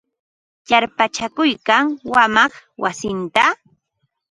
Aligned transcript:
Yarpachakuykan 0.69 1.85
wamaq 2.13 2.51
wasinta. 2.83 3.43